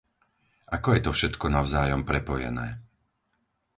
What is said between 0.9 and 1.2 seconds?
je to